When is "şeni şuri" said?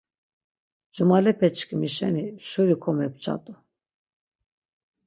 1.95-2.75